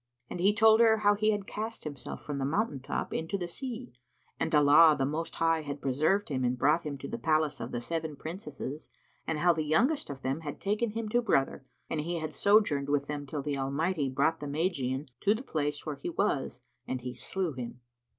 And 0.31 0.39
he 0.39 0.51
told 0.51 0.79
her 0.79 0.97
how 0.97 1.13
he 1.13 1.29
had 1.29 1.45
cast 1.45 1.83
himself 1.83 2.23
from 2.23 2.39
the 2.39 2.43
mountain 2.43 2.79
top 2.79 3.13
into 3.13 3.37
the 3.37 3.47
sea 3.47 3.93
and 4.39 4.55
Allah 4.55 4.95
the 4.97 5.05
Most 5.05 5.35
High 5.35 5.61
had 5.61 5.79
preserved 5.79 6.29
him 6.29 6.43
and 6.43 6.57
brought 6.57 6.81
him 6.83 6.97
to 6.97 7.07
the 7.07 7.19
palace 7.19 7.59
of 7.59 7.71
the 7.71 7.79
seven 7.81 8.15
Princesses 8.15 8.89
and 9.27 9.37
how 9.37 9.53
the 9.53 9.61
youngest 9.61 10.09
of 10.09 10.23
them 10.23 10.39
had 10.39 10.59
taken 10.59 10.89
him 10.89 11.07
to 11.09 11.21
brother 11.21 11.65
and 11.87 12.01
he 12.01 12.17
had 12.17 12.33
sojourned 12.33 12.89
with 12.89 13.05
them 13.05 13.27
till 13.27 13.43
the 13.43 13.59
Almighty 13.59 14.09
brought 14.09 14.39
the 14.39 14.47
Magian 14.47 15.05
to 15.19 15.35
the 15.35 15.43
place 15.43 15.85
where 15.85 15.97
he 16.01 16.09
was 16.09 16.61
and 16.87 17.01
he 17.01 17.13
slew 17.13 17.53
him. 17.53 17.81